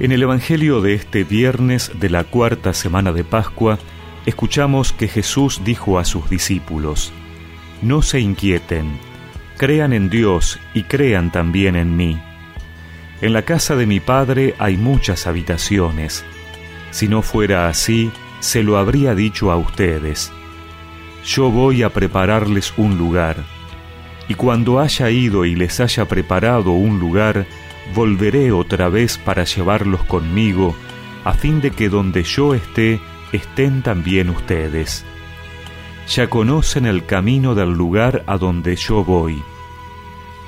[0.00, 3.78] En el Evangelio de este viernes de la cuarta semana de Pascua,
[4.24, 7.12] escuchamos que Jesús dijo a sus discípulos,
[7.82, 8.98] No se inquieten,
[9.58, 12.18] crean en Dios y crean también en mí.
[13.20, 16.24] En la casa de mi Padre hay muchas habitaciones.
[16.92, 18.10] Si no fuera así,
[18.40, 20.32] se lo habría dicho a ustedes.
[21.26, 23.36] Yo voy a prepararles un lugar,
[24.28, 27.46] y cuando haya ido y les haya preparado un lugar,
[27.94, 30.74] volveré otra vez para llevarlos conmigo,
[31.24, 33.00] a fin de que donde yo esté,
[33.32, 35.04] estén también ustedes.
[36.08, 39.42] Ya conocen el camino del lugar a donde yo voy.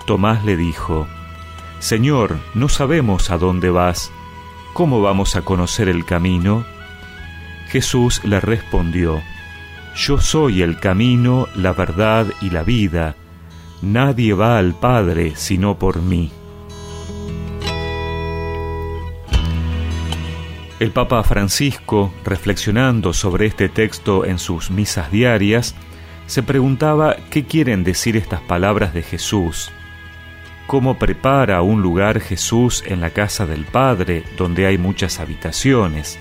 [0.06, 1.06] Tomás le dijo,
[1.78, 4.10] Señor, no sabemos a dónde vas,
[4.72, 6.64] ¿cómo vamos a conocer el camino?
[7.68, 9.22] Jesús le respondió,
[9.96, 13.14] Yo soy el camino, la verdad y la vida,
[13.82, 16.30] nadie va al Padre sino por mí.
[20.82, 25.76] El Papa Francisco, reflexionando sobre este texto en sus misas diarias,
[26.26, 29.70] se preguntaba qué quieren decir estas palabras de Jesús.
[30.66, 36.18] ¿Cómo prepara un lugar Jesús en la casa del Padre, donde hay muchas habitaciones?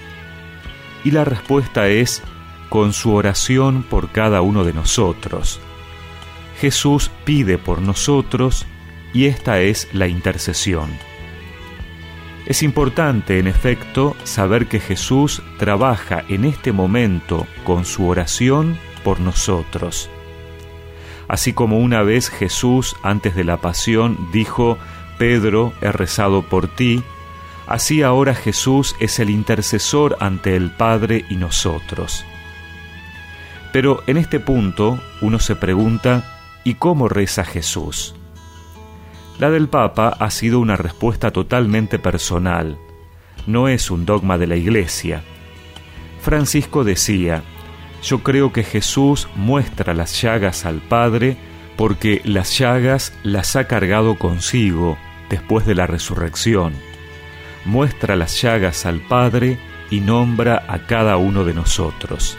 [1.04, 2.22] Y la respuesta es
[2.70, 5.60] con su oración por cada uno de nosotros.
[6.60, 8.68] Jesús pide por nosotros
[9.12, 10.92] y esta es la intercesión.
[12.46, 19.20] Es importante, en efecto, saber que Jesús trabaja en este momento con su oración por
[19.20, 20.10] nosotros.
[21.28, 24.78] Así como una vez Jesús, antes de la pasión, dijo,
[25.18, 27.04] Pedro, he rezado por ti,
[27.68, 32.26] así ahora Jesús es el intercesor ante el Padre y nosotros.
[33.72, 38.16] Pero en este punto uno se pregunta, ¿y cómo reza Jesús?
[39.42, 42.78] La del Papa ha sido una respuesta totalmente personal,
[43.48, 45.24] no es un dogma de la Iglesia.
[46.22, 47.42] Francisco decía,
[48.04, 51.38] yo creo que Jesús muestra las llagas al Padre
[51.76, 54.96] porque las llagas las ha cargado consigo
[55.32, 56.74] después de la resurrección.
[57.66, 59.58] Muestra las llagas al Padre
[59.90, 62.38] y nombra a cada uno de nosotros.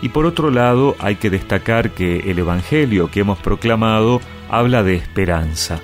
[0.00, 4.22] Y por otro lado, hay que destacar que el Evangelio que hemos proclamado
[4.52, 5.80] habla de esperanza.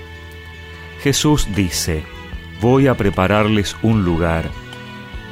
[1.03, 2.05] Jesús dice,
[2.61, 4.51] voy a prepararles un lugar.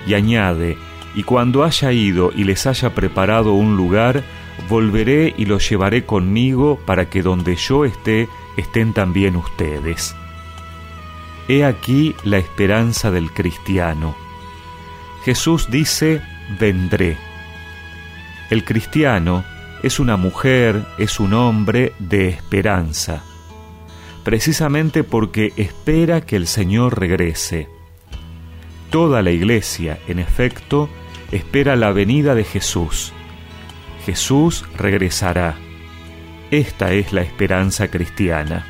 [0.07, 0.79] Y añade,
[1.15, 4.25] y cuando haya ido y les haya preparado un lugar,
[4.71, 10.17] volveré y los llevaré conmigo para que donde yo esté, estén también ustedes.
[11.47, 14.17] He aquí la esperanza del cristiano.
[15.25, 16.23] Jesús dice,
[16.59, 17.19] vendré.
[18.49, 19.45] El cristiano
[19.82, 23.22] es una mujer, es un hombre de esperanza,
[24.25, 27.69] precisamente porque espera que el Señor regrese.
[28.91, 30.88] Toda la iglesia, en efecto,
[31.32, 33.12] espera la venida de Jesús.
[34.04, 35.56] Jesús regresará.
[36.50, 38.64] Esta es la esperanza cristiana.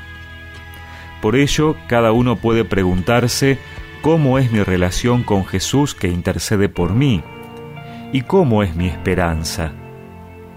[1.21, 3.59] Por ello, cada uno puede preguntarse
[4.03, 7.23] cómo es mi relación con Jesús que intercede por mí
[8.13, 9.73] ¿Y cómo es mi esperanza?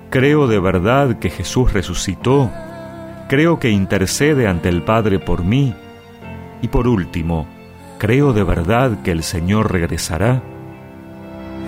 [0.09, 2.49] Creo de verdad que Jesús resucitó.
[3.27, 5.75] Creo que intercede ante el Padre por mí.
[6.63, 7.45] Y por último,
[7.99, 10.41] creo de verdad que el Señor regresará.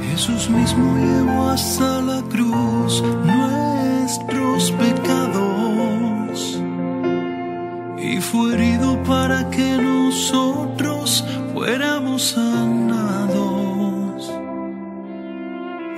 [0.09, 6.61] Jesús mismo llevó hasta la cruz nuestros pecados
[7.99, 9.70] y fue herido para que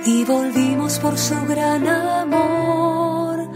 [0.06, 3.48] y volvimos por su gran amor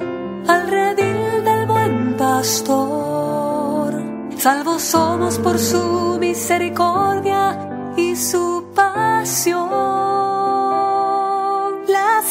[0.48, 3.94] al redil del buen pastor.
[4.36, 9.68] Salvos somos por su misericordia y su pasión.
[11.86, 12.24] Las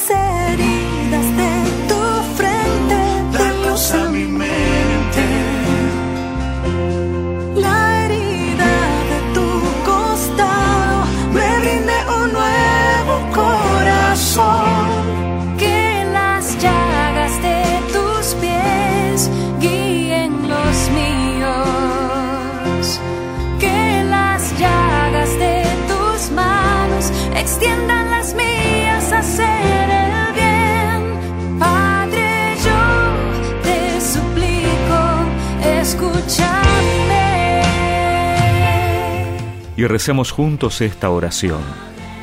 [39.78, 41.62] Y recemos juntos esta oración.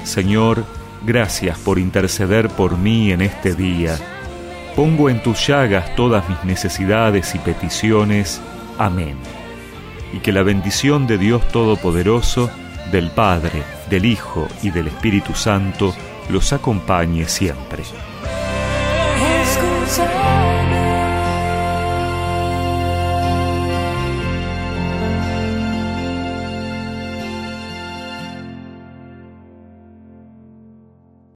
[0.03, 0.65] Señor,
[1.05, 3.97] gracias por interceder por mí en este día.
[4.75, 8.41] Pongo en tus llagas todas mis necesidades y peticiones.
[8.77, 9.17] Amén.
[10.13, 12.51] Y que la bendición de Dios Todopoderoso,
[12.91, 15.95] del Padre, del Hijo y del Espíritu Santo
[16.29, 17.85] los acompañe siempre.